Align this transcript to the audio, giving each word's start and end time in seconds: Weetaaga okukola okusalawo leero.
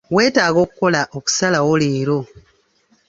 Weetaaga 0.15 0.59
okukola 0.65 1.01
okusalawo 1.17 1.73
leero. 1.81 2.19